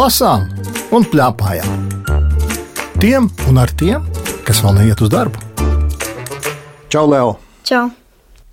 lasām 0.00 0.46
un 0.96 1.04
plēpājām. 1.04 1.88
Tiem 3.02 3.26
un 3.50 3.58
ar 3.60 3.72
tiem, 3.76 4.04
kas 4.46 4.62
vēl 4.64 4.78
neiet 4.78 5.00
uz 5.04 5.10
darbu. 5.12 5.40
Čau, 6.92 7.04
Leo! 7.10 7.34
Čau! 7.68 7.90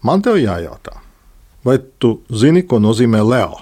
Man 0.03 0.23
te 0.23 0.33
jājautā, 0.35 0.97
vai 1.63 1.77
tu 2.01 2.17
zini, 2.41 2.65
ko 2.67 2.81
nozīmē 2.83 3.21
Leo? 3.23 3.61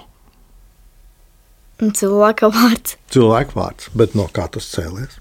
Cilvēka 1.78 2.50
vārds. 2.54 2.96
Cilvēka 3.12 3.54
vārds, 3.54 3.90
bet 3.94 4.16
no 4.18 4.26
kā 4.34 4.48
tas 4.50 4.66
cēlies? 4.72 5.20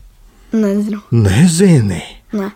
Nezinu. 0.55 1.03
Nezini. 1.11 2.01
Nē. 2.33 2.49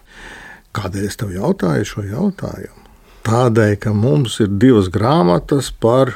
Kādēļ 0.73 1.05
es 1.09 1.19
tev 1.19 1.35
jautāju 1.35 1.85
šo 1.85 2.07
jautājumu? 2.07 2.87
Tādēļ, 3.27 3.75
ka 3.83 3.93
mums 3.93 4.39
ir 4.41 4.49
divas 4.61 4.89
grāmatas 4.89 5.69
par 5.69 6.15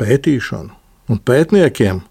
pētīšanu 0.00 1.12
un 1.12 1.22
pētniekiem, 1.22 2.02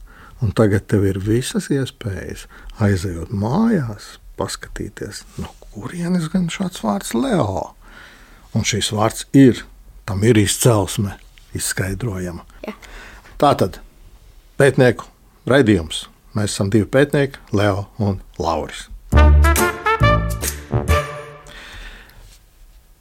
un 0.43 0.51
tagad 0.55 0.87
tev 0.91 1.05
ir 1.07 1.19
visas 1.23 1.69
iespējas 1.73 2.45
aizejot 2.83 3.31
mājās, 3.31 4.15
paskatīties, 4.39 5.23
no 5.39 5.51
kurienes 5.71 6.27
gan 6.33 6.49
šāds 6.51 6.83
vārds 6.83 7.13
Leo. 7.15 7.75
Un 8.55 8.67
šis 8.67 8.91
vārds 8.95 9.25
ir, 9.35 9.63
tam 10.07 10.23
ir 10.23 10.39
izcelsme, 10.39 11.17
izskaidrojama. 11.55 12.45
Jā. 12.67 12.75
Tā 13.39 13.51
tad 13.59 13.79
pētnieku 14.59 15.07
raidījums. 15.49 16.05
Mēs 16.35 16.51
esam 16.51 16.71
divi 16.71 16.87
pētnieki, 16.91 17.39
Leo 17.55 17.87
un 18.03 18.19
Lauris. 18.39 18.89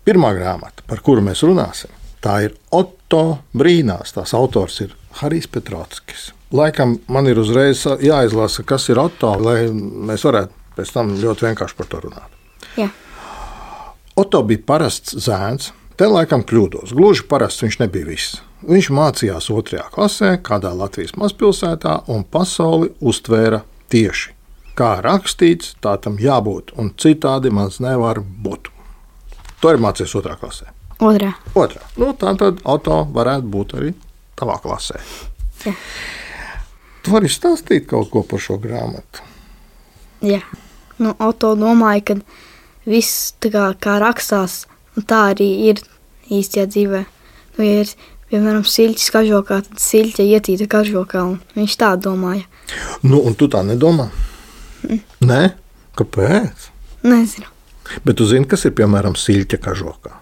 Pirmā 0.05 0.35
grāmata, 0.37 0.85
par 0.87 1.01
kuru 1.03 1.23
mēs 1.25 1.43
runāsim, 1.47 1.91
tā 2.23 2.43
ir 2.45 2.55
Otto 2.75 3.41
Brīnās. 3.57 4.13
Tās 4.15 4.35
autors 4.37 4.83
ir 4.85 4.93
Harijs 5.23 5.49
Petrovskis. 5.49 6.29
Laikam 6.55 6.99
man 7.11 7.27
ir 7.27 7.39
uzreiz 7.43 7.83
jāizlasa, 7.83 8.63
kas 8.67 8.87
ir 8.93 9.01
Otto, 9.03 9.33
lai 9.43 9.67
mēs 9.75 10.23
varētu 10.27 10.77
pēc 10.77 10.93
tam 10.95 11.15
ļoti 11.19 11.49
vienkārši 11.49 11.79
par 11.79 11.89
to 11.91 12.03
runāt. 12.05 12.37
Jā. 12.79 12.91
Otto 14.19 14.43
bija 14.47 14.63
parasts 14.67 15.17
zēns. 15.27 15.73
Te 15.99 16.07
laikam 16.11 16.43
kļūdos. 16.47 16.91
Gluži 16.95 17.23
parasts 17.31 17.63
viņš 17.63 17.79
nebija 17.83 18.07
viss. 18.09 18.39
Viņš 18.67 18.89
mācījās 18.95 19.51
otrajā 19.55 19.85
klasē, 19.95 20.31
kādā 20.43 20.73
Latvijas 20.75 21.15
mazpilsētā, 21.21 22.01
un 22.11 22.25
pasauli 22.27 22.91
uztvēra 22.99 23.61
tieši. 23.95 24.33
Kā 24.79 24.97
rakstīts, 25.05 25.77
tā 25.83 25.95
tam 26.03 26.19
jābūt, 26.19 26.73
un 26.79 26.91
citādi 26.99 27.53
mans 27.55 27.79
nevar 27.83 28.19
būt. 28.23 28.71
To 29.63 29.71
ir 29.71 29.79
mācījies 29.83 30.17
otrā 30.19 30.35
klasē. 30.41 30.73
Otrā. 30.99 31.31
Otrā. 31.55 31.83
Nu, 31.99 32.11
tā 32.19 32.35
tad 32.39 32.59
auto 32.67 33.05
varētu 33.15 33.51
būt 33.55 33.79
arī 33.79 33.95
tavā 34.39 34.59
klasē. 34.63 34.99
Jā. 35.67 35.75
Tu 37.05 37.13
vari 37.13 37.29
stāstīt 37.29 37.89
kaut 37.91 38.09
ko 38.13 38.23
par 38.25 38.41
šo 38.41 38.57
grāmatu. 38.61 39.25
Jā. 40.25 40.41
Nu, 40.97 41.13
Oto 41.21 41.53
domāja, 41.59 42.01
ka 42.09 42.17
viss 42.89 43.35
tā 43.43 43.51
kā, 43.53 43.67
kā 43.77 43.99
rakstās, 44.01 44.63
tā 45.11 45.21
arī 45.35 45.49
ir 45.69 45.83
īstajā 46.33 46.67
dzīvē. 46.71 47.03
Nu, 47.57 47.67
ja 47.67 47.83
ir, 47.83 47.93
piemēram, 48.31 48.65
siļķis 48.65 49.11
kažokā, 49.15 49.61
tad 49.67 49.83
siļķa 49.85 50.29
ietīta 50.37 50.69
kažokā, 50.71 51.25
un 51.35 51.41
viņš 51.59 51.77
tā 51.83 51.93
domāja. 52.01 52.47
Nu, 53.05 53.21
un 53.21 53.37
tu 53.37 53.51
tā 53.53 53.61
nedomā? 53.67 54.09
Nē, 55.25 55.43
kāpēc? 55.99 56.71
Nezinu. 57.05 57.51
Bet 58.05 58.17
tu 58.17 58.27
zini, 58.29 58.49
kas 58.49 58.65
ir 58.65 58.73
piemēram 58.79 59.17
siļķa 59.19 59.61
kažokā? 59.61 60.15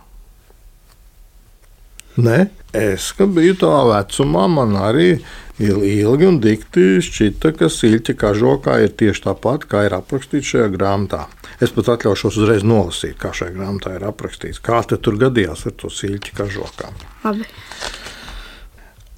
Nē, 2.22 2.38
es, 2.76 3.06
kad 3.16 3.30
biju 3.32 3.54
tā 3.62 3.76
vecumā, 3.88 4.48
man 4.50 4.74
arī 4.82 5.14
ilgi 5.62 6.28
un 6.28 6.38
dikti 6.42 7.00
šķita, 7.04 7.52
ka 7.58 7.68
siļķa 7.72 8.14
kažokā 8.18 8.78
ir 8.84 8.94
tieši 8.98 9.24
tāpat, 9.28 9.66
kā 9.70 9.84
ir 9.86 9.96
aprakstīts 9.96 10.52
šajā 10.54 10.68
grāmatā. 10.74 11.24
Es 11.62 11.74
pat 11.74 11.92
atļaušos 11.94 12.38
uzreiz 12.42 12.66
nolasīt, 12.66 13.16
kā 13.22 13.32
šajā 13.36 13.54
grāmatā 13.56 13.96
ir 13.96 14.06
aprakstīts. 14.08 14.62
Kā 14.62 14.82
tur 14.92 15.18
gadījās 15.20 15.66
ar 15.70 15.76
to 15.78 15.90
siļķa 15.92 16.38
kažokā? 16.42 16.92
Labi. 17.26 17.48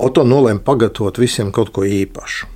Oto 0.04 0.24
nolēma 0.26 0.60
pagatavot 0.64 1.20
visiem 1.22 1.52
kaut 1.54 1.70
ko 1.74 1.86
īpašu. 1.86 2.53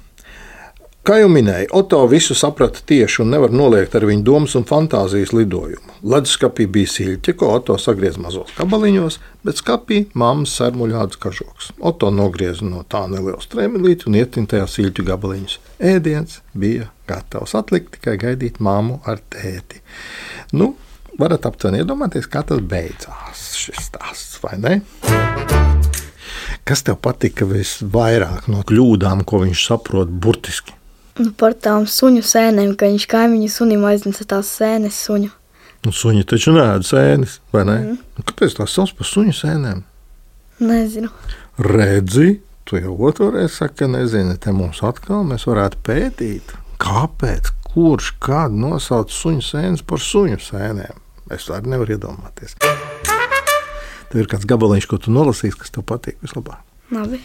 Kā 1.08 1.22
jau 1.22 1.28
minēju, 1.32 1.70
Oto 1.72 2.02
visu 2.04 2.34
saprata 2.36 2.82
tieši 2.84 3.22
un 3.22 3.30
nevar 3.32 3.48
noliegt 3.48 3.94
ar 3.96 4.04
viņu 4.04 4.26
domas 4.26 4.52
un 4.58 4.66
fantāzijas 4.68 5.30
lidojumu. 5.32 5.94
Leduskapī 6.04 6.66
bija 6.68 6.90
siļķe, 6.92 7.32
ko 7.40 7.48
Oto 7.54 7.78
sagriez 7.80 8.18
mazos 8.20 8.52
gabaliņos, 8.58 9.16
bet 9.40 9.62
skapī 9.62 10.02
mammas 10.12 10.52
sarmuļādas 10.60 11.16
kažoks. 11.22 11.70
Oto 11.80 12.12
nogrieza 12.12 12.68
no 12.68 12.84
tā 12.84 13.06
nelielu 13.08 13.40
strēmelīti 13.40 14.10
un 14.10 14.20
ietintēja 14.20 14.68
siļķu 14.68 15.08
gabaliņus. 15.08 15.56
Ēdiens 15.94 16.42
bija 16.52 16.90
gatavs. 17.08 17.56
Atlikt 17.56 17.96
tikai 17.96 18.18
gaidīt 18.20 18.60
māmu 18.60 19.00
ar 19.08 19.24
tēti. 19.32 19.80
Nu, 20.52 20.74
varat 21.16 21.48
aptuveni 21.48 21.86
iedomāties, 21.86 22.28
kā 22.28 22.44
tas 22.44 22.60
beidzās 22.60 23.54
šis 23.56 23.86
stāsts, 23.88 24.42
vai 24.44 24.58
ne? 24.60 24.80
Kas 26.68 26.84
tev 26.84 27.00
patika 27.00 27.48
visvairāk 27.48 28.52
no 28.52 28.60
kļūdām, 28.68 29.24
ko 29.24 29.46
viņš 29.48 29.70
saprot 29.72 30.12
burtiski? 30.12 30.76
Nu, 31.18 31.32
par 31.34 31.56
tām 31.58 31.86
suņu 31.90 32.22
sēnēm, 32.22 32.76
ka 32.78 32.86
viņš 32.86 33.06
kaimiņu 33.10 33.48
sunim 33.50 33.84
aiznesa 33.88 34.26
tās 34.30 34.50
sēnes 34.54 34.98
suņu. 35.02 35.32
Nu, 35.86 35.94
suņi 35.94 36.26
taču 36.30 36.52
nē, 36.54 36.66
sēnes, 36.86 37.38
vai 37.54 37.64
ne? 37.66 37.78
Mm. 37.78 38.22
Kāpēc 38.28 38.54
tās 38.58 38.74
sauc 38.74 38.92
par 38.98 39.08
suņu 39.08 39.34
sēnēm? 39.34 39.82
Nezinu. 40.62 41.10
Redzi, 41.62 42.38
tu 42.66 42.78
jau 42.78 42.94
otru 43.08 43.32
reizi 43.34 43.56
saki, 43.56 43.80
ka 43.82 43.90
nezini, 43.90 44.38
te 44.38 44.54
mums 44.54 44.82
atkal 44.86 45.26
mēs 45.26 45.46
varētu 45.50 45.82
pētīt, 45.86 46.54
kāpēc, 46.82 47.50
kurš, 47.72 48.12
kādu 48.22 48.62
nosauc 48.68 49.14
suņu 49.14 49.42
sēnes 49.42 49.86
par 49.86 50.02
suņu 50.02 50.38
sēnēm. 50.42 51.02
Es 51.34 51.50
arī 51.52 51.74
nevaru 51.74 51.98
iedomāties. 51.98 52.54
Tev 54.08 54.22
ir 54.22 54.30
kāds 54.30 54.46
gabaliņš, 54.48 54.86
ko 54.88 55.02
tu 55.02 55.12
nolasīsi, 55.12 55.58
kas 55.60 55.74
tev 55.74 55.84
patīk 55.90 56.22
vislabāk. 56.22 56.62
Labi. 56.94 57.20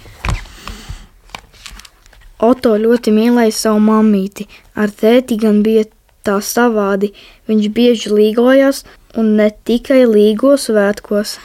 Oto 2.43 2.73
ļoti 2.75 3.13
mīlēja 3.15 3.53
savu 3.55 3.79
mammīti. 3.85 4.47
Ar 4.75 4.91
tēti 4.91 5.37
gan 5.39 5.61
bija 5.63 5.85
tā 6.27 6.39
savādi. 6.43 7.13
Viņš 7.47 7.69
bieži 7.75 8.11
līgojās, 8.11 8.83
un 9.19 9.35
ne 9.37 9.49
tikai 9.67 10.03
līgo 10.09 10.55
svētkos. 10.59 11.37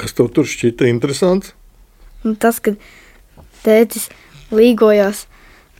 Kas 0.00 0.16
tev 0.16 0.30
tur 0.36 0.48
šķita 0.48 0.88
interesants? 0.88 1.52
Un 2.24 2.36
tas, 2.40 2.60
ka 2.60 2.74
tētis 3.64 4.08
līgojās 4.54 5.26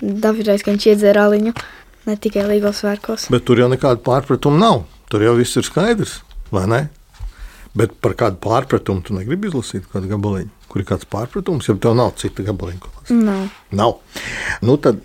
dažreiz, 0.00 0.64
kad 0.64 0.74
viņš 0.74 0.88
iedzēra 0.92 1.26
aliņu, 1.30 1.54
ne 2.06 2.16
tikai 2.20 2.44
līgo 2.50 2.72
svētkos. 2.76 3.30
Bet 3.32 3.46
tur 3.48 3.60
jau 3.60 3.70
nekāda 3.72 4.02
pārpratuma 4.04 4.60
nav. 4.60 4.84
Tur 5.10 5.22
jau 5.22 5.36
viss 5.38 5.56
ir 5.56 5.64
skaidrs, 5.66 6.18
vai 6.50 6.64
ne? 6.70 6.80
Bet 7.76 7.92
par 8.02 8.16
kādu 8.18 8.40
pārpratumu 8.42 9.04
tu 9.06 9.14
negribi 9.14 9.50
izlasīt 9.50 9.86
kādu 9.92 10.08
gabaliņu, 10.10 10.50
kur 10.76 10.84
ir 10.84 10.88
kāds 10.90 11.08
pārpratums, 11.08 11.70
ja 11.70 11.74
tev 11.80 11.94
nav 11.96 12.12
cita 12.20 12.44
gabaliņa. 12.44 12.90
Nav. 13.16 13.46
Nav. 13.72 13.94
Nu, 14.60 14.76
tad 14.76 15.00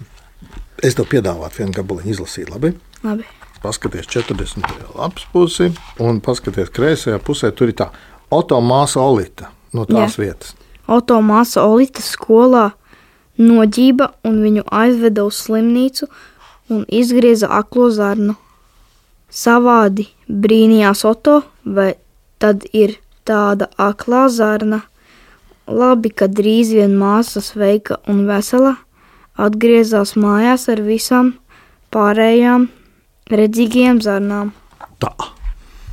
es 0.83 0.97
tev 0.97 1.07
piedāvātu 1.11 1.61
vienu 1.61 1.75
gabaliņu 1.77 2.11
izlasīt. 2.11 2.51
Labi? 2.51 2.73
Labi. 3.05 3.23
Paskaties 3.61 4.09
40. 4.11 4.67
lapas 4.97 5.27
pusi 5.31 5.69
un 6.01 6.19
paskaties 6.19 6.73
kreisajā 6.73 7.21
pusē. 7.23 7.53
Tur 7.55 7.71
ir 7.71 7.77
tā 7.79 7.91
Oto 8.31 8.57
māsa 8.63 8.99
Olita 9.03 9.51
no 9.75 9.85
tās 9.85 10.17
Jā. 10.17 10.25
vietas. 10.25 10.55
Oto 10.91 11.21
māsa 11.23 11.63
Olita 11.67 12.03
skolā 12.03 12.71
noģība 13.39 14.09
un 14.27 14.41
viņu 14.43 14.65
aizveda 14.67 15.23
uz 15.27 15.39
slimnīcu 15.45 16.09
un 16.73 16.83
izgrieza 16.89 17.51
aklo 17.61 17.87
zarnu. 17.93 18.35
Savādi 19.31 20.09
brīnījās 20.27 21.05
Oto, 21.07 21.43
vai 21.63 21.93
tad 22.41 22.65
ir 22.73 22.97
tāda 23.23 23.69
aklā 23.79 24.25
zarna. 24.27 24.81
Labi, 25.71 26.11
ka 26.11 26.27
drīz 26.27 26.73
vien 26.75 26.97
māsa 26.99 27.41
sveika 27.43 28.01
un 28.11 28.25
vesela 28.27 28.75
atgriezās 29.39 30.15
mājās 30.19 30.67
ar 30.71 30.81
visām 30.83 31.33
pārējām 31.93 32.67
redzīgajām 33.31 34.01
zarnām. 34.03 34.51
Tā. 35.01 35.13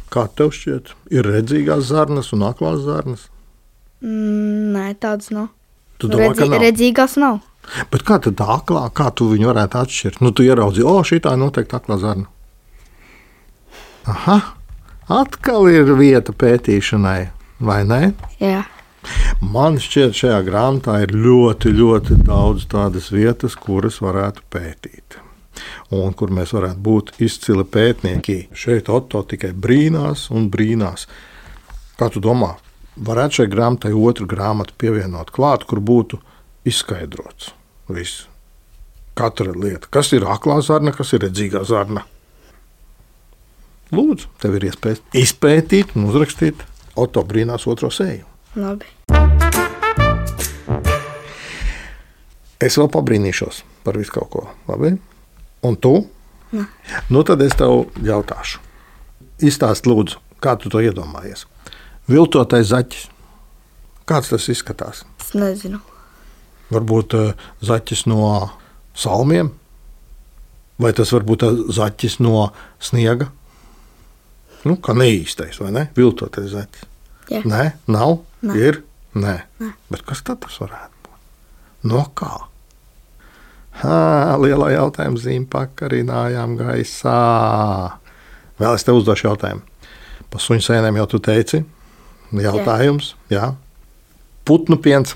Kā 0.08 0.24
tev 0.34 0.54
šķiet, 0.56 0.94
ir 1.12 1.28
redzīgās 1.28 1.90
zarnas 1.90 2.32
un 2.32 2.46
aklās 2.48 2.80
zarnas? 2.86 3.28
Mm, 4.00 4.72
nē, 4.74 4.86
tādas 5.02 5.30
nav. 5.34 5.50
Tu 6.00 6.08
domā, 6.10 6.32
ka 6.38 6.48
nav? 6.48 6.62
redzīgās 6.62 7.18
nav. 7.20 7.42
Bet 7.92 8.04
kā 8.08 8.16
tad 8.24 8.40
aklā, 8.40 8.86
kā 8.96 9.10
tu 9.12 9.28
viņu 9.32 9.50
varētu 9.50 9.80
atšķirt? 9.82 10.22
Nu, 10.24 10.32
tu 10.32 10.46
ieraudzīji, 10.46 10.86
o, 10.88 11.02
šī 11.04 11.20
tā 11.24 11.34
ir 11.36 11.42
noteikti 11.42 11.76
aklā 11.76 11.98
zarna. 12.00 12.28
Aha, 14.08 14.38
atkal 15.12 15.68
ir 15.68 15.92
vieta 15.98 16.32
pētīšanai, 16.32 17.20
vai 17.60 17.82
ne? 17.84 18.00
Jā. 18.40 18.62
Man 19.38 19.78
šķiet, 19.78 20.16
šajā 20.18 20.38
grāmatā 20.46 20.98
ir 21.04 21.14
ļoti, 21.14 21.70
ļoti 21.76 22.18
daudz 22.26 22.66
tādas 22.70 23.10
vietas, 23.14 23.54
kuras 23.58 24.00
varētu 24.02 24.42
pētīt. 24.50 25.18
Un 25.94 26.12
kur 26.18 26.32
mēs 26.34 26.52
varētu 26.56 26.82
būt 26.84 27.12
izcili 27.24 27.64
pētnieki. 27.64 28.48
Šeit 28.54 28.90
Otto 28.92 29.22
tikai 29.30 29.52
brīnās 29.54 30.28
un 30.34 30.50
brīnās. 30.52 31.06
Kā 31.98 32.10
tu 32.12 32.22
domā, 32.22 32.56
varētu 32.98 33.40
šai 33.40 33.48
grāmatai 33.52 33.94
otru 33.96 34.26
grāmatu 34.30 34.74
pievienot 34.78 35.32
klāt, 35.34 35.64
kur 35.70 35.80
būtu 35.80 36.20
izskaidrots 36.68 37.52
viss. 37.88 38.26
Katra 39.18 39.54
lieta. 39.54 39.88
Kas 39.90 40.12
ir 40.14 40.26
aklā 40.30 40.60
zarna, 40.62 40.92
kas 40.94 41.14
ir 41.14 41.24
redzīgā 41.26 41.64
zarna? 41.66 42.04
Lūdzu, 43.94 44.28
tev 44.42 44.58
ir 44.58 44.68
iespēja 44.68 45.00
izpētīt 45.16 45.96
un 45.96 46.10
uzrakstīt 46.10 46.66
Oto 46.98 47.22
brīnās 47.24 47.64
otro 47.70 47.88
sēju. 47.94 48.27
Labi. 48.56 48.86
Es 52.58 52.78
vēl 52.78 52.88
pabrīnīšos 52.90 53.60
par 53.84 53.98
visu 54.00 54.14
kaut 54.14 54.30
ko. 54.32 54.46
Labi? 54.70 54.94
Un 55.66 55.76
tu? 55.76 55.92
Nē. 56.54 56.64
Nu, 57.12 57.22
tad 57.28 57.42
es 57.44 57.54
tev 57.58 57.90
jautāšu. 58.02 58.62
Izstāst, 59.44 59.86
lūdzu, 59.86 60.18
kā 60.42 60.56
tu 60.58 60.72
to 60.72 60.80
iedomājies. 60.82 61.44
Viltotais 62.08 62.70
zaķis. 62.72 63.06
Kāds 64.08 64.32
tas 64.32 64.48
izskatās? 64.48 65.04
Es 65.20 65.34
nezinu. 65.36 65.82
Varbūt 66.72 67.16
eh, 67.18 67.34
zaķis 67.64 68.06
no 68.08 68.48
salmiem, 68.96 69.52
vai 70.80 70.94
tas 70.96 71.12
var 71.12 71.26
būt 71.28 71.44
eh, 71.44 71.60
zaķis 71.76 72.18
no 72.24 72.48
sniega? 72.80 73.28
Nu, 74.64 74.78
kā 74.82 74.96
neīstais, 74.96 75.60
vai 75.62 75.70
ne? 75.76 75.84
Viltotais 75.96 76.48
zaķis. 76.56 76.88
Jā. 77.28 77.44
Nē, 77.44 77.64
nav. 77.92 78.22
Nē. 78.46 78.54
Ir. 78.58 78.82
Nē. 79.18 79.34
Nē. 79.62 79.72
Bet 79.90 80.04
kas 80.06 80.22
tad 80.26 80.42
tas 80.44 80.58
varētu 80.62 81.08
būt? 81.08 81.18
No 81.90 82.04
kā? 82.18 82.34
Ha, 83.78 84.36
lielā 84.42 84.72
jautājuma 84.74 85.20
zīme 85.22 85.46
pakarinājām 85.50 86.56
gaisā. 86.58 87.16
Vēl 88.58 88.74
es 88.74 88.86
tev 88.86 88.98
uzdošu 88.98 89.28
jautājumu. 89.28 89.62
Par 90.28 90.42
suņu 90.42 90.64
sēnēm 90.66 90.98
jau 90.98 91.06
tu 91.14 91.20
teici. 91.22 91.62
Jautājums, 92.34 93.14
jā. 93.30 93.38
jā. 93.38 93.50
Putnu 94.48 94.78
piens. 94.82 95.14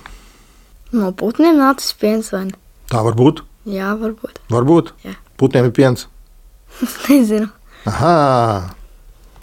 No 0.92 1.10
putniem 1.16 1.58
nācis 1.58 1.94
piens 1.98 2.30
vai 2.32 2.46
ne? 2.50 2.56
Tā 2.92 3.00
var 3.04 3.16
būt. 3.18 3.42
Jā, 3.68 3.92
varbūt. 3.98 4.40
Varbūt. 4.52 4.92
Jā. 5.06 5.14
Putniem 5.40 5.68
ir 5.68 5.74
piens. 5.76 6.06
Es 6.84 6.96
nezinu. 7.08 7.48
Aha, 7.88 8.74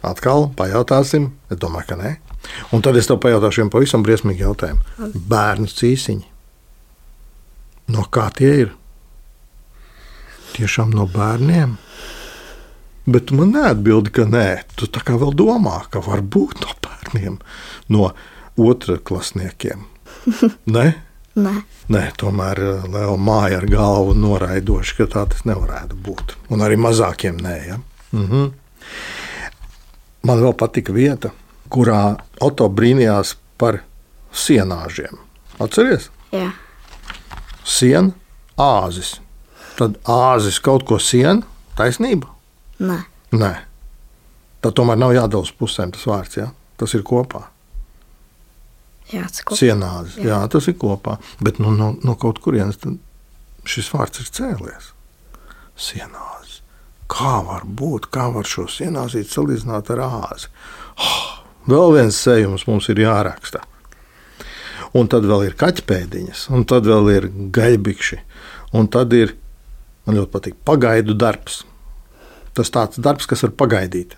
atkal 0.05 0.49
pajautāsim. 0.57 1.31
Es 1.51 1.59
domāju, 1.61 1.91
ka 1.91 1.99
nē. 1.99 2.15
Un 2.73 2.83
tad 2.85 2.97
es 2.99 3.09
tev 3.09 3.19
pajautāšu 3.23 3.63
vienu 3.63 3.73
pavisam 3.73 4.03
briesmīgu 4.05 4.45
jautājumu. 4.45 5.13
Bērnu 5.29 5.69
cīsiņi. 5.71 6.27
No 7.93 8.05
kā 8.13 8.29
tie 8.37 8.51
ir? 8.65 8.73
Tiešām 10.55 10.93
no 10.93 11.07
bērniem. 11.09 11.77
Bet 13.09 13.29
tu 13.29 13.37
man 13.39 13.53
neatbildi, 13.55 14.13
ka 14.13 14.27
nē. 14.29 14.47
Tu 14.77 14.89
tā 14.93 15.01
kā 15.05 15.17
vēl 15.17 15.33
domā, 15.37 15.81
ka 15.89 16.01
var 16.05 16.21
būt 16.21 16.61
no 16.61 16.75
bērniem, 16.85 17.39
no 17.89 18.11
otrklasniekiem. 18.59 19.85
Nē? 20.75 20.85
Nē. 21.39 21.53
Nē, 21.89 22.01
tomēr 22.19 22.59
eh, 22.61 22.87
Leo 22.93 23.15
māja 23.17 23.61
ar 23.61 23.67
galvu 23.69 24.15
noraidoši, 24.17 24.97
ka 24.99 25.07
tā 25.13 25.25
tas 25.31 25.45
nevarētu 25.47 25.97
būt. 26.05 26.35
Un 26.53 26.65
arī 26.65 26.77
mazākiem 26.81 27.39
nē. 27.41 27.55
Ja? 27.67 27.79
Mhm. 28.13 28.49
Man 30.27 30.41
vēl 30.43 30.55
patika 30.59 30.93
vieta, 30.95 31.31
kurā 31.71 32.17
Oto 32.43 32.67
brīnījās 32.71 33.35
par 33.59 33.81
sienāžiem. 34.35 35.19
Atceries? 35.59 36.09
Jā. 36.35 36.51
Siena, 37.67 38.13
āzis. 38.59 39.17
Tad 39.79 39.95
āzis 40.09 40.59
kaut 40.63 40.85
ko 40.87 40.99
siena, 40.99 41.43
taisnība? 41.79 42.31
Nē. 42.83 42.99
Nē. 43.35 43.53
Tad 44.59 44.75
tomēr 44.75 44.99
nav 44.99 45.13
jādala 45.15 45.47
uz 45.47 45.53
pusēm 45.55 45.93
tas 45.95 46.07
vārds. 46.07 46.39
Ja? 46.39 46.49
Tas 46.79 46.95
ir 46.97 47.05
kopā. 47.07 47.45
Jā, 49.09 49.25
tas 49.25 49.43
ko. 49.43 49.57
Sienāzis. 49.57 50.19
Jā. 50.19 50.35
Jā. 50.35 50.39
tas 50.51 50.67
ir 50.69 50.75
kopā. 50.79 51.17
Bet 51.43 51.61
nu, 51.63 51.71
no, 51.75 51.93
no 52.03 52.15
kaut 52.19 52.41
kurienes 52.43 52.79
šis 53.67 53.89
vārds 53.93 54.21
ir 54.23 54.29
cēlies. 54.35 54.91
Sienāzis. 55.79 56.38
Kā 57.09 57.39
var 57.45 57.65
būt? 57.65 58.09
Kā 58.13 58.29
var 58.33 58.47
šo 58.47 58.67
sienāzīti 58.69 59.33
salīdzināt 59.33 59.89
ar 59.95 60.03
āzi? 60.05 60.51
Oh, 60.99 61.41
vēl 61.69 61.95
viens 61.97 62.19
sējums 62.21 62.67
mums 62.69 62.89
ir 62.93 63.01
jāraksta. 63.01 63.63
Un 64.97 65.09
tad 65.09 65.25
vēl 65.29 65.49
ir 65.49 65.57
kaķpēdiņas, 65.57 66.47
un 66.53 66.65
tad 66.69 66.87
vēl 66.89 67.11
ir 67.13 67.27
gaļbikši. 67.53 68.19
Un 68.77 68.89
tad 68.93 69.13
ir, 69.17 69.35
man 70.05 70.17
ļoti 70.17 70.33
patīk, 70.33 70.57
pagaidu 70.65 71.17
darbs. 71.17 71.63
Tas 72.57 72.73
tāds 72.73 73.01
darbs, 73.01 73.27
kas 73.29 73.45
var 73.45 73.53
pagaidīt. 73.57 74.15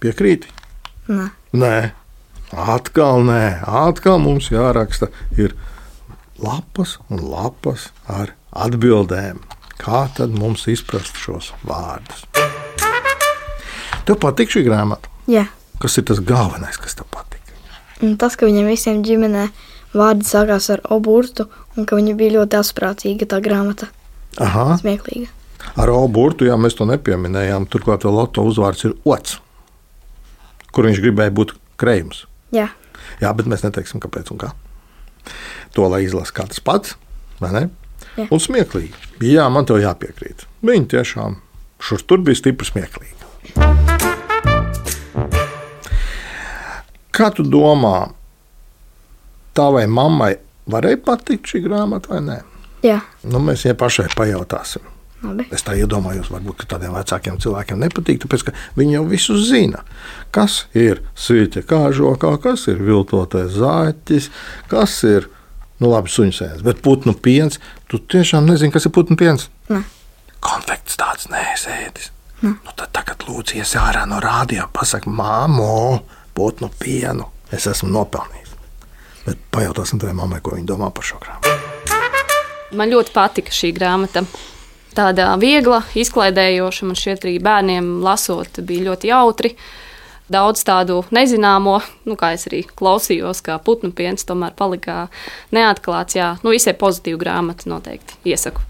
Piekrīti? 0.00 0.50
Nē. 1.08 1.28
Nē, 1.56 1.76
atkal 2.52 3.24
nē, 3.24 3.42
atkal 3.64 4.20
mums 4.22 4.50
jāraksta 4.52 5.10
ir 5.40 5.56
lapas 6.40 6.98
un 7.08 7.24
lapas 7.30 7.88
ar 8.10 8.34
atbildēm. 8.52 9.40
Kā 9.80 10.04
tad 10.16 10.34
mums 10.38 10.66
izprast 10.70 11.16
šos 11.20 11.52
vārdus? 11.66 12.24
Tev 14.04 14.18
patīk 14.20 14.52
šī 14.52 14.64
grāmata? 14.66 15.10
Jā. 15.30 15.46
Kas 15.82 15.96
ir 15.98 16.04
tas 16.08 16.20
galvenais, 16.24 16.76
kas 16.80 16.96
tev 16.98 17.08
patīk? 17.12 17.40
Tas, 18.20 18.36
ka 18.36 18.46
viņiem 18.48 18.68
visiem 18.68 19.00
ģimenē 19.06 19.46
vārdi 19.96 20.26
sākās 20.28 20.68
ar 20.74 20.82
oburtu, 20.92 21.46
un 21.78 21.86
ka 21.88 21.96
viņa 21.98 22.14
bija 22.18 22.36
ļoti 22.38 22.58
asprātīga 22.60 23.28
tā 23.30 23.40
grāmata. 23.44 23.88
Aha, 24.42 24.74
Smieklīga. 24.80 25.28
ar 25.78 25.90
Oburtu, 25.94 26.44
jā, 26.48 26.56
mēs 26.58 26.74
to 26.76 26.86
nepieminējām. 26.90 27.68
Turklāt 27.70 28.04
Loto 28.04 28.42
uzvārds 28.44 28.84
ir 28.88 28.96
Ots, 29.06 29.38
kur 30.74 30.88
viņš 30.88 31.00
gribēja 31.04 31.30
būt 31.34 31.54
krējums. 31.80 32.24
Jā. 32.54 32.68
Jā, 33.22 33.30
bet 33.36 33.46
mēs 33.50 33.62
neteiksim, 33.64 34.02
kāpēc 34.02 34.32
un 34.34 34.42
kā. 34.42 34.50
To 35.78 35.86
lai 35.88 36.02
izlasa 36.04 36.34
katrs 36.34 36.60
pats, 36.60 36.96
vai 37.40 37.52
ne? 37.54 37.64
Jā. 38.14 38.28
Un 38.30 38.40
smieklīgi. 38.42 38.94
Jā, 39.26 39.48
man 39.50 39.66
te 39.66 39.76
jāpiekrīt. 39.80 40.46
Viņa 40.64 40.90
tiešām 40.94 41.38
šur 41.82 42.04
tur 42.06 42.22
bija 42.24 42.38
stipri 42.38 42.68
smieklīga. 42.68 43.22
Kā 47.14 47.28
tu 47.34 47.44
domā, 47.46 48.08
tavai 49.54 49.84
mammai 49.86 50.32
varēja 50.70 51.02
patikt 51.04 51.52
šī 51.52 51.62
grāmata 51.66 52.14
vai 52.14 52.22
nē? 52.24 52.40
Jā. 52.84 52.98
Nu, 53.26 53.40
mēs 53.42 53.64
viņai 53.64 53.78
pašai 53.80 54.08
pajautāsim. 54.16 54.90
Labi. 55.24 55.46
Es 55.54 55.64
tā 55.64 55.72
iedomājos, 55.78 56.28
varbūt 56.32 56.66
tādiem 56.68 56.92
vecākiem 56.92 57.38
cilvēkiem 57.40 57.80
nepatīk, 57.80 58.20
tāpēc 58.24 58.42
ka 58.44 58.52
viņi 58.76 58.98
jau 58.98 59.04
visu 59.08 59.36
zina. 59.40 59.80
Kas 60.34 60.64
ir 60.76 61.00
sīķa 61.16 61.64
kāžokā, 61.70 62.34
kas 62.44 62.66
ir 62.68 62.82
viltotais 62.84 63.54
zāķis, 63.56 64.28
kas 64.68 64.98
ir 65.08 65.30
nu, 65.82 65.90
labi, 65.90 66.12
suņsēns, 66.12 66.62
bet 66.66 66.82
putnu 66.84 67.14
piens. 67.14 67.60
Tu 67.90 67.98
tiešām 67.98 68.46
nezini, 68.48 68.72
kas 68.74 68.86
ir 68.88 68.94
putnu 68.94 69.18
piens. 69.20 69.48
Nē. 69.72 69.82
Konfekts 70.44 70.98
tāds 71.00 71.30
nesēdis. 71.32 72.10
Nu, 72.44 72.56
tad 72.76 72.90
tagad 72.92 73.24
lūdzu 73.24 73.56
ies 73.56 73.72
ārā 73.80 74.02
no 74.08 74.18
rādio, 74.20 74.66
pasak, 74.74 75.06
māmo, 75.08 76.02
putnu 76.36 76.68
pienu. 76.80 77.30
Es 77.54 77.64
esmu 77.70 77.88
nopelnījis. 77.94 78.50
Bet 79.24 79.40
pajautāsim 79.54 80.00
tavai 80.02 80.16
mammai, 80.18 80.42
ko 80.44 80.52
viņa 80.56 80.68
domā 80.68 80.90
par 80.92 81.06
šo 81.06 81.20
grāmatu. 81.22 81.54
Man 82.76 82.90
ļoti 82.92 83.14
patika 83.14 83.54
šī 83.54 83.70
grāmata. 83.76 84.24
Tāda 84.94 85.30
viegla, 85.40 85.80
izklaidējoša, 85.98 86.86
man 86.86 86.98
šķiet, 86.98 87.24
arī 87.24 87.38
bērniem 87.42 87.88
lasot, 88.04 88.60
bija 88.66 88.90
ļoti 88.90 89.10
jautri. 89.10 89.54
Daudz 90.32 90.64
tādu 90.64 91.02
nezināmo, 91.12 91.80
nu, 92.08 92.16
kā 92.16 92.32
es 92.36 92.46
arī 92.48 92.62
klausījos, 92.64 93.42
kā 93.44 93.58
putnu 93.60 93.92
piens, 93.92 94.24
tomēr 94.24 94.56
palika 94.56 95.08
neatklāts. 95.52 96.16
Jā, 96.16 96.36
nu, 96.44 96.54
visai 96.56 96.76
pozitīva 96.78 97.20
grāmata 97.26 97.68
noteikti 97.68 98.16
iesaku. 98.32 98.64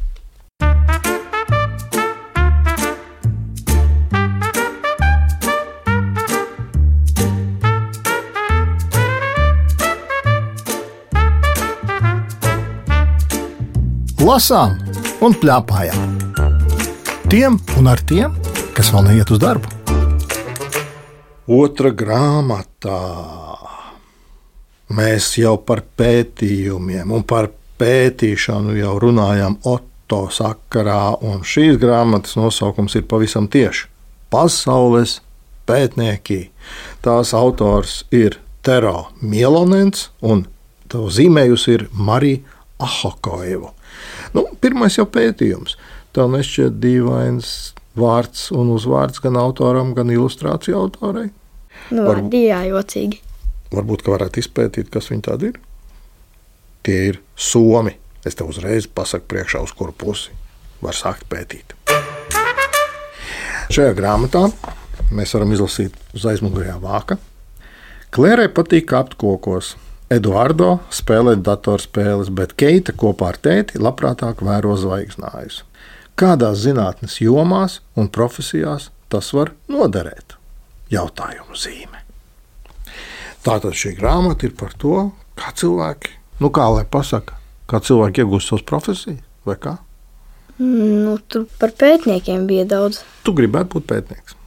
lasām 14.25 14.79
un 15.25 15.37
plēpājām. 15.37 16.17
Tiem 17.29 17.61
un 17.79 17.93
ar 17.93 18.01
tiem, 18.09 18.37
kas 18.77 18.93
vēl 18.95 19.11
neiet 19.11 19.33
uz 19.35 19.43
darbu. 19.43 19.74
Otra 21.45 21.91
grāmatā 21.93 23.01
mēs 24.97 25.27
jau 25.37 25.59
par 25.61 25.83
pētījumiem 25.99 27.11
un 27.13 27.27
par 27.29 27.51
pētīšanu 27.77 28.79
jau 28.79 28.95
runājām 29.03 29.59
Otto 29.69 30.23
sakarā, 30.33 31.19
un 31.21 31.43
šīs 31.45 31.77
grāmatas 31.83 32.39
nosaukums 32.41 32.97
ir 32.97 33.05
pavisam 33.11 33.51
tieši 33.53 33.91
Pasaules 34.33 35.19
pētnieki. 35.69 36.49
Tās 37.05 37.35
autors 37.37 38.07
ir 38.09 38.41
Tero 38.65 39.11
Mielonens, 39.21 40.09
un 40.25 40.47
to 40.89 41.11
zīmējusi 41.13 41.77
ir 41.77 41.89
Marija 41.93 42.41
Ahokoeva. 42.81 43.75
Nu, 44.33 44.49
pirmais 44.65 44.97
jau 44.97 45.05
pētījums. 45.05 45.77
Tev 46.17 46.33
nešķiet 46.33 46.81
dīvains 46.81 47.75
vārds 47.99 48.49
un 48.55 48.73
uzvārds 48.75 49.21
gan 49.23 49.37
autoram, 49.41 49.95
gan 49.95 50.11
ilustrāciju 50.11 50.79
autorei. 50.79 51.31
Nu, 51.91 52.07
Var- 52.07 52.23
jā, 52.33 52.63
jocīgi. 52.71 53.21
Varbūt, 53.75 54.05
ka 54.05 54.15
varētu 54.15 54.41
izpētīt, 54.43 54.91
kas 54.91 55.11
viņi 55.11 55.23
tādi 55.27 55.51
ir. 55.53 55.61
Tie 56.85 56.99
ir 57.11 57.21
somi. 57.37 57.97
Es 58.25 58.35
tev 58.35 58.49
uzreiz 58.53 58.87
pasaku 58.87 59.27
priekšā, 59.29 59.63
uz 59.63 59.73
kuru 59.73 59.93
pusi. 59.93 60.31
var 60.85 60.93
sākt 60.93 61.25
pētīt. 61.33 61.73
Šajā 63.73 63.95
grāmatā 63.97 64.43
mēs 65.15 65.33
varam 65.33 65.55
izlasīt 65.55 65.95
uz 66.13 66.27
aizmugurējā 66.29 66.75
vāka. 66.83 67.17
Klērai 68.13 68.51
patīk 68.53 68.85
kāpt 68.91 69.17
kokos. 69.17 69.77
Eduardo 70.13 70.81
spēlē 70.93 71.39
datorspēles, 71.41 72.29
bet 72.31 72.53
Keita 72.61 72.93
kopā 72.93 73.33
ar 73.33 73.39
tēti 73.41 73.81
labprātāk 73.81 74.45
vēro 74.45 74.77
zvaigznājus. 74.77 75.63
Kādās 76.15 76.61
zinātnes 76.63 77.17
jomās 77.19 77.81
un 77.99 78.07
profesijās 78.07 78.93
tas 79.11 79.33
var 79.35 79.51
noderēt? 79.67 80.37
Jautājumu 80.93 81.57
zīme. 81.59 82.03
Tātad 83.43 83.75
šī 83.75 83.97
grāmata 83.99 84.47
ir 84.47 84.55
par 84.55 84.77
to, 84.79 85.09
kā 85.35 85.51
cilvēki, 85.59 86.13
nu 86.39 86.53
kā 86.55 86.69
lai 86.71 86.85
pasaka, 86.87 87.35
kā 87.67 87.81
cilvēki 87.83 88.23
iegūst 88.23 88.53
savas 88.53 88.63
profesijas 88.69 89.25
vai 89.45 89.57
kā. 89.59 89.75
Nu, 90.63 91.17
tur 91.27 91.49
par 91.59 91.75
pētniekiem 91.75 92.47
bija 92.47 92.69
daudz. 92.71 93.01
Tu 93.27 93.35
gribētu 93.35 93.75
būt 93.75 93.89
pētnieks. 93.91 94.39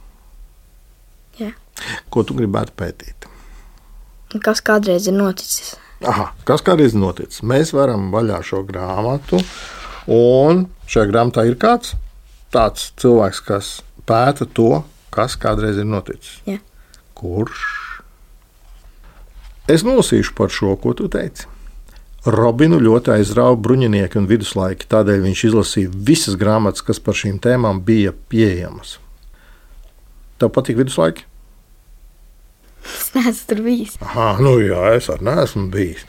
Jā. 1.42 1.52
Ko 2.08 2.24
tu 2.24 2.38
gribētu 2.38 2.72
pētīt? 2.80 3.28
Kas 4.40 4.64
kādreiz 4.64 5.04
ir 5.12 5.18
noticis? 5.20 5.76
Aha, 6.00 6.30
kas 6.48 6.64
kādreiz 6.64 6.96
ir 6.96 7.04
noticis? 7.04 7.44
Mēs 7.44 7.74
varam 7.76 8.08
vaļā 8.14 8.40
šo 8.48 8.64
grāmatu, 8.64 9.44
un 10.16 10.64
šajā 10.88 11.10
grāmatā 11.10 11.44
ir 11.48 11.58
kāds 11.60 11.94
tāds 12.54 12.90
cilvēks, 13.00 13.42
kas 13.44 13.72
pēta 14.08 14.48
to, 14.56 14.82
kas 15.14 15.36
kādreiz 15.40 15.80
ir 15.80 15.88
noticis. 15.88 16.40
Jā. 16.48 16.58
Kurš? 17.18 17.62
Es 19.68 19.84
nolasīšu 19.84 20.32
par 20.38 20.52
šo, 20.52 20.72
ko 20.80 20.94
tu 20.96 21.10
teici. 21.12 21.44
Robinu 22.28 22.80
ļoti 22.82 23.12
aizrāva 23.14 23.56
bruņinieki 23.60 24.18
un 24.20 24.26
viduslaiki, 24.28 24.88
tādēļ 24.90 25.22
viņš 25.26 25.42
izlasīja 25.50 25.92
visas 26.08 26.36
grāmatas, 26.40 26.84
kas 26.84 27.00
par 27.00 27.16
šīm 27.16 27.36
tēmām 27.44 27.82
bija 27.84 28.14
pieejamas. 28.32 28.96
Tev 30.40 30.52
patīk 30.54 30.80
viduslaiki? 30.80 31.24
Es 32.88 33.10
neesmu 33.14 33.48
tur 33.50 33.62
bijis. 33.64 33.96
Aha, 34.04 34.30
nu 34.42 34.56
jā, 34.62 34.82
es 34.96 35.08
arī 35.12 35.28
neesmu 35.28 35.68
bijis. 35.72 36.04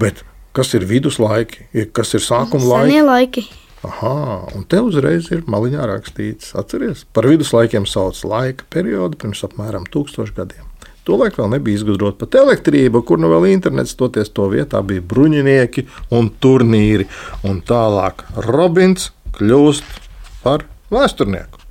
Bet 0.00 0.22
kas 0.56 0.72
ir 0.78 0.86
viduslaiki, 0.88 1.66
kas 1.96 2.14
ir 2.16 2.24
sākuma 2.24 2.66
laiki? 2.66 2.90
Senie 2.90 3.04
laiki. 3.06 3.46
Aha, 3.86 4.44
un 4.52 4.66
te 4.68 4.76
uzreiz 4.84 5.30
ir 5.32 5.46
maliņā 5.48 5.86
rakstīts, 5.88 6.50
atcerieties, 6.58 7.06
par 7.16 7.24
viduslaikiem 7.30 7.86
sauc 7.88 8.18
laika 8.28 8.66
periodu 8.72 9.16
pirms 9.22 9.40
apmēram 9.46 9.86
tūkstošu 9.88 10.36
gadiem. 10.36 10.66
Tolaik 11.08 11.38
vēl 11.40 11.48
nebija 11.54 11.80
izgudrota 11.80 12.20
pat 12.20 12.36
elektrība, 12.42 13.00
kur 13.08 13.18
nu 13.22 13.30
vēl 13.32 13.48
internets, 13.54 13.96
toties 13.96 14.28
to 14.36 14.50
vietā 14.52 14.82
bija 14.84 15.00
bruņinieki 15.00 15.86
un 16.12 16.28
turnīri. 16.44 17.08
Un 17.48 17.62
tālāk 17.64 18.26
Robins 18.44 19.08
kļūst 19.38 19.96
par 20.44 20.68
vēsturnieku. 20.92 21.64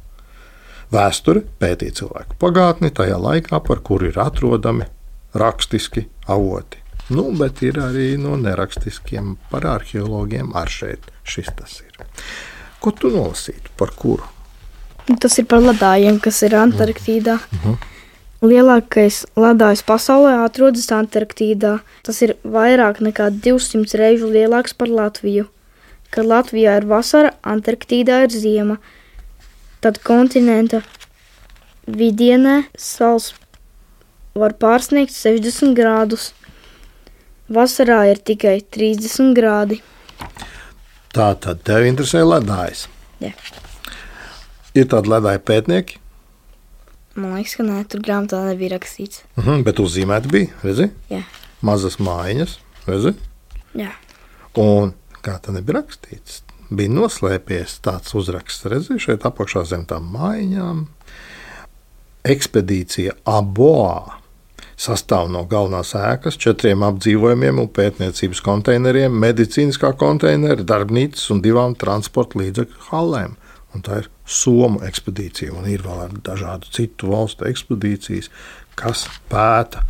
Vēsture 0.90 1.46
pētīja 1.62 2.02
cilvēku 2.02 2.40
pagātni 2.42 2.90
tajā 2.90 3.22
laikā, 3.22 3.62
par 3.62 3.86
kuru 3.86 4.10
ir 4.10 4.18
atrodami 4.18 4.90
rakstiski 5.38 6.08
avoti. 6.26 6.82
Nu, 7.10 7.30
bet 7.34 7.64
ir 7.66 7.80
arī 7.82 8.14
no 8.22 8.36
nerakstiskiem 8.38 9.36
par 9.50 9.66
arheologiem 9.66 10.52
ar 10.58 10.70
šeit. 10.70 11.08
Šis 11.26 11.50
tas 11.58 11.80
ir. 11.82 11.96
Ko 12.80 12.94
tu 12.96 13.10
nolasītu 13.14 13.74
par 13.80 13.96
kuru? 13.98 14.28
Tas 15.18 15.40
ir 15.42 15.48
par 15.50 15.64
ledājiem, 15.66 16.20
kas 16.22 16.44
ir 16.46 16.54
Antarktīdā. 16.54 17.40
Lielākais 18.46 19.24
ledājs 19.36 19.82
pasaulē 19.84 20.36
atrodas 20.46 20.86
Antarktīdā. 20.94 21.80
Tas 22.06 22.22
ir 22.22 22.36
vairāk 22.46 23.02
nekā 23.02 23.32
200 23.42 23.98
reižu 24.00 24.30
lielāks 24.30 24.78
par 24.78 24.94
Latviju. 24.94 25.50
Kad 26.14 26.30
Latvijā 26.30 26.78
ir 26.78 26.88
vasara, 26.90 27.34
Antarktīdā 27.42 28.24
ir 28.28 28.38
ziema. 28.38 28.78
Tad 29.82 29.98
kontinenta 30.06 30.84
vidienē 31.90 32.64
sals 32.78 33.34
var 34.38 34.54
pārsniegt 34.62 35.14
60 35.16 35.74
grādus. 35.78 36.32
Vasarā 37.50 38.04
ir 38.12 38.20
tikai 38.22 38.60
30 38.62 39.34
grādi. 39.38 39.80
Tā 41.16 41.32
tad 41.42 41.64
tev 41.66 41.88
interesē 41.90 42.22
ledājs. 42.22 42.86
Jā. 43.24 43.34
Ir 44.78 44.86
tādi 44.86 45.10
ledāji 45.10 45.42
pētnieki, 45.48 45.98
Man 47.20 47.34
liekas, 47.36 47.58
ka 47.58 47.66
nē, 47.66 47.80
tur 47.90 48.04
grāmatā 48.06 48.40
nebija 48.48 48.78
rakstīts. 48.78 49.24
uh 49.38 49.46
-huh, 49.46 49.64
bet 49.64 49.80
uzzīmēti 49.80 50.30
bija. 50.32 50.48
Redzi? 50.64 50.90
Jā. 51.10 51.24
Mazas 51.62 51.98
mājiņas, 51.98 52.60
redzi? 52.88 53.14
Jā. 53.76 53.92
Un 54.56 54.94
kā 55.22 55.40
tā 55.42 55.52
nebija 55.52 55.82
rakstīts, 55.82 56.42
bija 56.70 56.90
noslēpies 56.90 57.80
tāds 57.82 58.16
uzraksts, 58.16 58.66
redzi, 58.66 59.00
šeit 59.00 59.26
apakšā 59.26 59.66
zem 59.66 59.86
tām 59.86 60.08
mājiņām. 60.14 60.86
Ekspedīcija 62.24 63.12
Aboā 63.26 64.19
sastāv 64.80 65.28
no 65.32 65.44
galvenās 65.50 65.92
ēkas, 65.98 66.38
četriem 66.40 66.86
apdzīvojumiem 66.88 67.60
un 67.60 67.68
pētniecības 67.76 68.42
konteineriem, 68.46 69.16
medicīniskā 69.26 69.92
konteinera, 70.00 70.64
darbnīcas 70.64 71.28
un 71.34 71.44
divām 71.44 71.76
transporta 71.80 72.40
līdzekļu 72.40 72.88
halēm. 72.90 73.36
Un 73.76 73.86
tā 73.86 74.02
ir 74.02 74.10
Somu 74.30 74.82
ekspedīcija, 74.86 75.54
un 75.58 75.68
ir 75.70 75.84
vēl 75.86 76.16
dažādu 76.26 76.70
citu 76.74 77.12
valstu 77.12 77.48
ekspedīcijas, 77.50 78.30
kas 78.80 79.06
pēta 79.30 79.84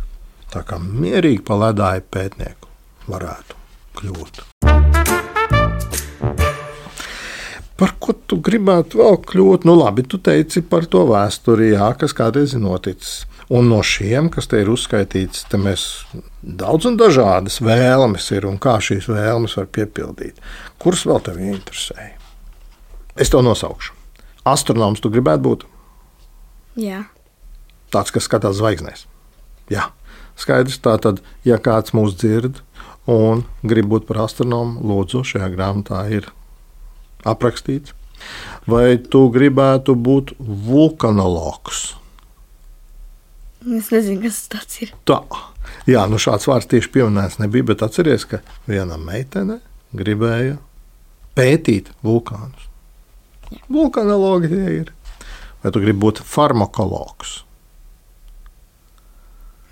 tā 0.50 0.64
kā 0.66 0.80
mierīgi 0.82 1.44
pa 1.46 1.58
ledāju 1.60 2.04
pētnieku 2.10 2.70
varētu 3.08 3.58
kļūt. 4.00 4.42
Par 7.80 7.94
ko 7.96 8.12
tu 8.28 8.36
gribētu 8.44 9.00
vēl 9.00 9.16
kļūt? 9.24 9.64
Nu, 9.64 9.78
labi, 9.78 10.04
tu 10.04 10.18
teici 10.20 10.60
par 10.60 10.84
to 10.90 11.06
vēsturi, 11.08 11.70
jā, 11.72 11.86
kas 12.00 12.12
kādreiz 12.16 12.52
ir 12.52 12.60
noticis. 12.60 13.22
Un 13.50 13.66
no 13.66 13.80
šiem, 13.82 14.28
kas 14.30 14.46
te 14.46 14.60
ir 14.62 14.68
uzskaitīts, 14.70 15.42
te 15.50 15.58
mēs 15.58 15.84
daudz 16.40 16.86
un 16.86 16.98
dažādas 17.00 17.58
vēlmes 17.58 18.28
ir 18.36 18.46
un 18.46 18.60
kā 18.62 18.76
šīs 18.78 19.08
vēlmes 19.10 19.56
var 19.58 19.66
piepildīt. 19.74 20.38
Kuras 20.78 21.02
vēl 21.08 21.18
tev 21.26 21.40
interesēja? 21.42 22.14
Es 23.18 23.32
to 23.32 23.42
nosaukšu. 23.42 23.96
Astronoms 24.46 25.02
tu 25.02 25.10
gribētu 25.10 25.42
būt 25.44 25.66
Jā. 26.78 27.02
tāds, 27.90 28.14
kas 28.14 28.30
skatās 28.30 28.60
zvaigznēs. 28.62 29.04
Jā, 29.70 29.90
skaidrs. 30.38 30.78
Tātad, 30.82 31.20
ja 31.44 31.58
kāds 31.58 31.90
mūs 31.90 32.14
dzird 32.16 32.62
un 33.10 33.44
grib 33.66 33.90
būt 33.90 34.06
par 34.06 34.24
astronomu, 34.28 34.78
lūdzu, 34.86 35.24
šajā 35.26 35.50
grāmatā 35.52 36.06
ir 36.14 36.30
aprakstīts. 37.26 37.96
Vai 38.70 38.98
tu 39.00 39.26
gribētu 39.32 39.96
būt 39.96 40.36
vulkanologs? 40.38 41.99
Es 43.60 43.90
nezinu, 43.92 44.22
kas 44.24 44.40
tas 44.48 44.78
ir. 44.80 44.94
Tā. 45.08 45.20
Jā, 45.88 46.06
nu 46.08 46.16
šāds 46.20 46.48
vārds 46.48 46.68
tieši 46.70 46.88
pieminēts 46.94 47.36
nebija, 47.42 47.66
bet 47.72 47.84
atcerieties, 47.84 48.24
ka 48.30 48.40
viena 48.68 48.96
meitene 49.00 49.58
gribēja 49.96 50.56
pētīt 51.36 51.90
vulkānus. 52.06 52.66
Vulkanologi 53.68 54.50
tie 54.50 54.74
ir. 54.78 54.92
Vai 55.60 55.72
tu 55.74 55.82
gribi 55.82 56.00
būt 56.06 56.22
farmakologs? 56.24 57.40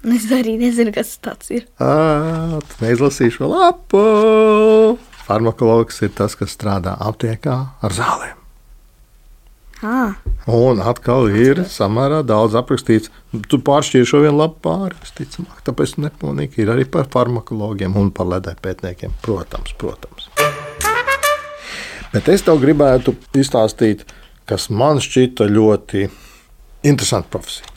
Es 0.09 0.29
arī 0.31 0.59
nezinu, 0.61 0.93
kas 0.95 1.17
tas 1.25 1.49
ir. 1.51 1.65
Tu 1.79 2.83
Neizlasīšu 2.85 3.49
lapu. 3.49 4.03
Farmakologs 5.25 6.03
ir 6.05 6.13
tas, 6.17 6.37
kas 6.39 6.55
strādā 6.55 6.95
aptiekā 7.09 7.57
ar 7.85 7.97
zālēm. 7.97 8.37
Ah, 9.83 10.17
Un 10.49 10.81
atkal 10.81 11.27
ir 11.29 11.59
samērā 11.69 12.23
daudz 12.25 12.55
aprakstīts. 12.57 13.11
Tu 13.53 13.59
pāršķīri 13.61 14.07
šo 14.09 14.23
vienu 14.23 14.39
lapu 14.41 14.63
pāri, 14.65 14.97
visticamāk. 15.03 15.59
Tāpēc 15.67 15.99
nepamanīgi 16.01 16.63
ir 16.65 16.71
arī 16.73 16.87
par 16.89 17.05
farmakologiem 17.13 17.99
un 18.01 18.09
par 18.17 18.31
ledai 18.31 18.55
pētniekiem. 18.65 19.13
Protams, 19.21 19.75
protams. 19.77 20.31
Bet 22.15 22.31
es 22.33 22.47
tev 22.47 22.63
gribētu 22.63 23.13
izstāstīt, 23.37 24.07
kas 24.49 24.71
man 24.73 25.03
šķita 25.05 25.51
ļoti 25.53 26.07
interesanta 26.89 27.29
profesija. 27.37 27.69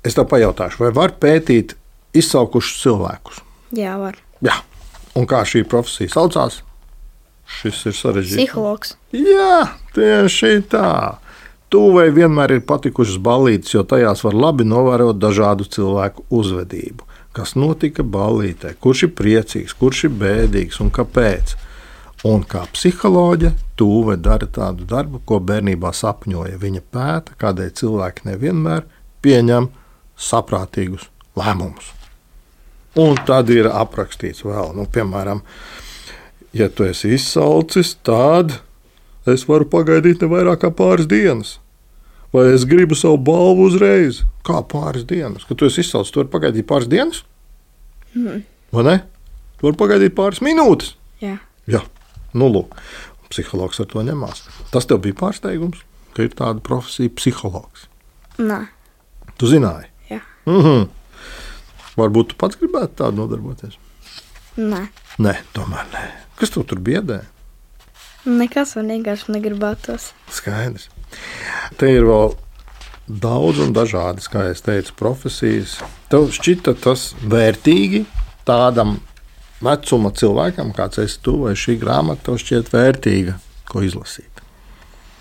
Es 0.00 0.16
tev 0.16 0.24
pajautāšu, 0.32 0.80
vai 0.86 0.94
var 0.96 1.12
pētīt 1.20 1.76
izsaukušus 2.16 2.80
cilvēkus? 2.86 3.42
jā, 3.76 3.92
var. 4.00 4.16
Jā, 4.40 4.56
un 5.20 5.28
kā 5.28 5.44
šī 5.44 5.66
profesija 5.68 6.08
saucās? 6.16 6.62
Šis 7.60 7.84
ir 7.90 7.98
sarežģīts. 7.98 8.40
Psihologs. 8.40 8.96
Jā, 9.12 9.74
tieši 9.92 10.62
tā. 10.72 11.19
Tuvai 11.70 12.08
vienmēr 12.10 12.56
ir 12.56 12.64
patikušas 12.66 13.20
ballītes, 13.22 13.76
jo 13.76 13.84
tajās 13.86 14.24
var 14.26 14.34
labi 14.34 14.66
novērot 14.66 15.20
dažādu 15.22 15.68
cilvēku 15.70 16.24
uzvedību. 16.34 17.06
Kas 17.36 17.54
notika 17.54 18.02
ballītē, 18.02 18.74
kurš 18.82 19.04
ir 19.06 19.12
priecīgs, 19.18 19.76
kurš 19.78 20.08
ir 20.08 20.16
bēdīgs 20.18 20.80
un 20.82 20.90
kāpēc. 20.90 21.54
Un 22.26 22.42
kā 22.44 22.66
psiholoģe, 22.74 23.54
Tūve 23.80 24.18
dara 24.20 24.44
tādu 24.44 24.84
darbu, 24.84 25.22
ko 25.24 25.38
bērnībā 25.40 25.94
sapņoja. 25.96 26.58
Viņa 26.60 26.82
pēta, 26.92 27.36
kādēļ 27.40 27.70
cilvēki 27.78 28.26
nevienmēr 28.28 28.82
pieņem 29.24 29.70
saprātīgus 30.20 31.06
lēmumus. 31.38 31.94
Un 33.00 33.16
tad 33.24 33.48
ir 33.54 33.70
aprakstīts 33.70 34.42
vēl, 34.44 34.74
nu, 34.76 34.84
piemēram, 34.90 35.40
ja 36.52 36.68
tu 36.68 36.84
esi 36.90 37.14
izsalcis, 37.14 37.94
tad 38.04 38.58
es 39.30 39.46
varu 39.48 39.70
pagaidīt 39.70 40.20
ne 40.20 40.28
vairāk 40.34 40.64
kā 40.66 40.72
pāris 40.74 41.08
dienas. 41.08 41.59
Vai 42.32 42.46
es 42.54 42.64
gribu 42.68 42.94
savu 42.94 43.18
balvu 43.26 43.66
uzreiz? 43.66 44.22
Kā 44.46 44.60
pāris 44.62 45.06
dienas? 45.08 45.44
Kad 45.48 45.58
tu 45.58 45.66
esi 45.66 45.82
izsalcis, 45.82 46.12
tu 46.14 46.22
vari 46.22 46.30
pagaidīt 46.30 46.68
pāris 46.68 46.90
dienas? 46.90 47.24
Mm. 48.14 48.44
Vai 48.74 48.84
ne? 48.86 48.96
Tu 49.58 49.66
vari 49.66 49.78
pagaidīt 49.80 50.14
pāris 50.18 50.42
minūtes. 50.44 50.94
Jā. 51.20 51.36
Jā, 51.70 51.82
nu, 52.38 52.48
lūk, 52.54 52.76
psihologs 53.30 53.82
ar 53.82 53.88
to 53.90 54.04
ņemās. 54.06 54.44
Tas 54.70 54.86
tev 54.86 55.02
bija 55.04 55.18
pārsteigums, 55.18 55.82
ka 56.14 56.24
ir 56.26 56.36
tāda 56.38 56.62
profesija, 56.64 57.12
psihologs. 57.18 57.88
Nē, 58.38 58.62
Tu 59.40 59.48
zināji, 59.48 59.88
jā. 60.10 60.20
mm 60.46 60.62
-hmm. 60.62 60.88
varbūt 61.96 62.28
tu 62.28 62.34
pats 62.36 62.56
gribētu 62.60 62.94
tādu 62.96 63.16
nodarboties. 63.16 63.78
Nē. 64.56 64.86
Nē, 65.18 65.34
tomēr 65.52 65.86
nē. 65.92 66.02
Kas 66.36 66.50
tev 66.50 66.64
tur 66.64 66.78
biedē? 66.78 67.22
Nekas 68.24 68.76
man 68.76 68.86
vienkārši 68.86 69.32
negribētos. 69.32 70.12
Skaidrs. 70.28 70.88
Te 71.80 71.90
ir 71.94 72.06
vēl 72.08 72.34
daudz 73.10 73.60
un 73.64 73.74
dažādas, 73.74 74.28
kā 74.30 74.46
jau 74.48 74.56
teicu, 74.70 74.94
profesijas. 74.98 75.78
Tev 76.10 76.30
šķita 76.34 76.76
tas 76.82 77.10
vērtīgi 77.22 78.04
tādam 78.48 78.98
vecuma 79.64 80.12
cilvēkam, 80.16 80.74
kāds 80.76 81.02
esi 81.02 81.20
tu, 81.24 81.40
vai 81.44 81.54
šī 81.58 81.76
grāmata 81.80 82.30
tev 82.30 82.40
šķiet 82.40 82.72
vērtīga, 82.74 83.36
ko 83.70 83.84
izlasīt. 83.86 84.44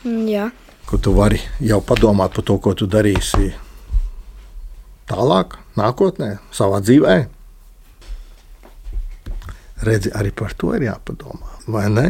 Mm, 0.06 0.28
Jā, 0.32 0.50
Kur 0.90 0.98
tu 1.06 1.12
vari 1.14 1.38
jau 1.62 1.84
padomāt 1.86 2.34
par 2.34 2.46
to, 2.48 2.56
ko 2.58 2.72
tu 2.74 2.88
darīsi 2.90 3.52
tālāk, 5.06 5.60
nākotnē, 5.78 6.30
savā 6.50 6.80
dzīvē. 6.82 7.18
Redzi, 9.86 10.10
arī 10.18 10.32
par 10.34 10.56
to 10.58 10.72
ir 10.74 10.88
jāpadomā, 10.88 11.60
vai 11.70 11.84
ne? 11.94 12.08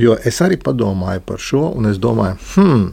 Jo 0.00 0.16
es 0.16 0.40
arī 0.40 0.56
padomāju 0.56 1.26
par 1.28 1.44
šo, 1.44 1.66
un 1.76 1.90
es 1.90 2.00
domāju, 2.00 2.38
hmm, 2.54 2.86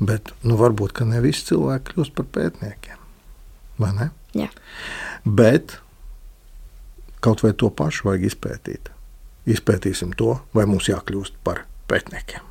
bet 0.00 0.32
nu, 0.42 0.58
varbūt 0.60 1.04
ne 1.06 1.20
visi 1.24 1.46
cilvēki 1.50 1.92
kļūst 1.92 2.14
par 2.16 2.28
pētniekiem. 2.34 3.00
Vai 3.78 3.92
ne? 3.94 4.10
Jā. 4.34 4.48
Bet 5.24 5.78
kaut 7.24 7.42
vai 7.44 7.54
to 7.56 7.70
pašu 7.70 8.08
vajag 8.08 8.28
izpētīt. 8.30 8.90
Izpētīsim 9.50 10.14
to, 10.16 10.38
vai 10.56 10.66
mums 10.68 10.88
jākļūst 10.88 11.40
par 11.44 11.64
pētniekiem. 11.88 12.44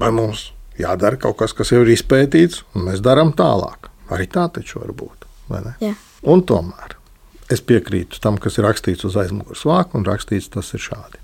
Vai 0.00 0.10
mums 0.14 0.50
jādara 0.78 1.18
kaut 1.20 1.38
kas, 1.42 1.54
kas 1.54 1.70
jau 1.72 1.82
ir 1.84 1.92
izpētīts, 1.94 2.64
un 2.74 2.88
mēs 2.88 3.02
darām 3.04 3.32
tālāk. 3.36 3.90
Arī 4.12 4.26
tā 4.30 4.48
taču 4.52 4.82
var 4.82 4.92
būt. 4.96 5.26
Un 6.24 6.42
tomēr 6.48 6.96
es 7.52 7.60
piekrītu 7.60 8.20
tam, 8.24 8.38
kas 8.40 8.58
ir 8.58 8.66
rakstīts 8.66 9.04
uz 9.06 9.16
aizmugures 9.20 9.64
vāka, 9.68 9.98
un 9.98 10.06
rakstīts 10.08 10.50
tas 10.52 10.72
ir 10.74 10.82
šādi. 10.82 11.20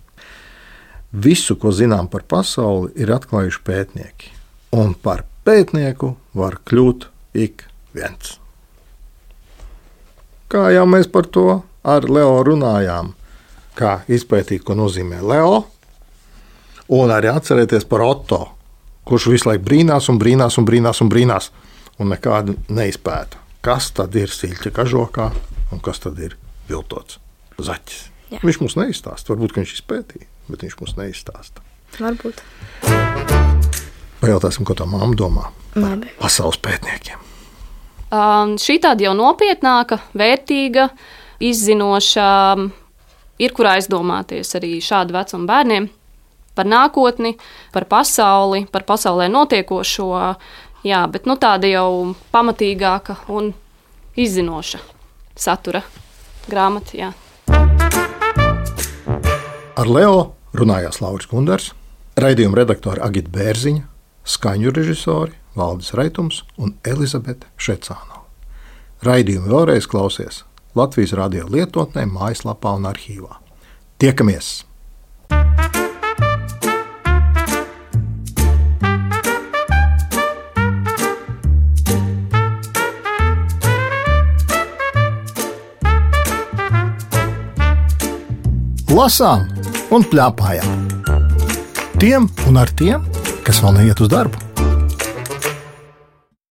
Visu, 1.11 1.57
ko 1.59 1.73
zinām 1.75 2.07
par 2.11 2.23
pasauli, 2.29 2.93
ir 3.01 3.11
atklājuši 3.11 3.63
pētnieki. 3.67 4.31
Un 4.79 4.93
par 4.95 5.25
pētnieku 5.47 6.15
var 6.37 6.59
kļūt 6.69 7.09
ik 7.39 7.67
viens. 7.97 8.37
Kā 10.51 10.71
jau 10.75 10.87
mēs 10.91 11.07
par 11.11 11.29
to 11.31 11.61
ar 11.87 12.07
Leo 12.11 12.41
runājām, 12.47 13.13
kā 13.79 14.01
izpētīt, 14.11 14.65
ko 14.67 14.75
nozīmē 14.79 15.21
Leo, 15.23 15.63
un 16.91 17.13
arī 17.15 17.31
atcerēties 17.31 17.87
par 17.89 18.03
Otto, 18.05 18.41
kurš 19.07 19.31
visu 19.33 19.51
laiku 19.51 19.69
brīnās 19.69 20.11
un 20.11 20.19
brīnās 20.21 20.59
un 20.59 20.67
brīnās 20.69 21.03
un 21.05 21.11
brīnās, 21.13 21.51
un 22.03 22.13
nekādu 22.15 22.57
neizpēta. 22.69 23.41
Kas 23.65 23.91
tad 23.97 24.17
ir 24.17 24.33
silta 24.33 24.73
kažokā 24.75 25.31
un 25.71 25.83
kas 25.85 26.03
tad 26.03 26.19
ir 26.23 26.39
viltots 26.69 27.21
zaķis? 27.61 28.07
Jā. 28.31 28.41
Viņš 28.47 28.61
mums 28.63 28.79
neizstāsta. 28.79 29.35
Varbūt 29.35 29.59
viņš 29.59 29.75
izpētīja, 29.81 30.31
bet 30.49 30.65
viņš 30.67 30.79
mums 30.81 30.97
neizstāsta. 31.01 31.67
Varbūt. 31.99 33.39
Pajautāsim, 34.21 34.67
ko 34.69 34.77
tā 34.77 34.87
mamma 34.89 35.17
domā 35.17 35.49
Labi. 35.75 36.11
par 36.11 36.27
pasaules 36.27 36.61
pētniekiem. 36.61 37.17
Um, 38.11 38.57
šī 38.59 38.81
tāda 38.83 39.07
jau 39.07 39.15
nopietnāka, 39.15 40.01
vērtīga, 40.19 40.89
izzinoša, 41.41 42.29
ir 43.41 43.55
kur 43.57 43.71
aizdomāties 43.71 44.51
arī 44.59 44.77
šādu 44.83 45.15
vecumu 45.17 45.49
bērniem 45.49 45.89
par 46.55 46.69
nākotni, 46.69 47.37
par 47.73 47.87
pasauli, 47.89 48.67
par 48.73 48.85
pasaulē 48.89 49.31
notiekošo. 49.33 50.11
Jā, 50.85 51.01
bet 51.13 51.29
nu, 51.29 51.37
tāda 51.41 51.69
jau 51.71 52.15
pamatīgāka 52.33 53.19
un 53.33 53.53
izzinoša 54.17 54.81
satura 55.37 55.83
grāmata. 56.49 56.97
Jā. 56.97 57.11
Ar 59.81 59.89
Leo 59.89 60.33
runājās 60.57 61.01
Lauris 61.01 61.29
Kunders, 61.31 61.71
raidījuma 62.21 62.59
redaktore 62.61 63.01
Agita 63.05 63.33
Bērziņa, 63.33 63.87
skaņu 64.25 64.73
režisori 64.77 65.37
Valdis 65.57 65.95
Raitums 65.99 66.43
un 66.57 66.77
Elizabete 66.87 67.51
Šecānova. 67.59 68.25
Raidījumu 69.05 69.51
vēlreiz 69.51 69.89
klausies 69.91 70.45
Latvijas 70.77 71.17
radio 71.19 71.49
lietotnē, 71.51 72.05
mājaslapā 72.07 72.77
un 72.79 72.87
arhīvā. 72.91 73.41
Tiekamies! 73.99 74.61
Lasām 88.91 89.47
un 89.95 90.05
plēpājām. 90.13 90.87
Tiem 92.03 92.27
un 92.51 92.59
ar 92.61 92.71
tiem, 92.77 93.05
kas 93.47 93.63
vēl 93.65 93.77
neiet 93.81 94.01
uz 94.01 94.11
darbu. 94.13 94.50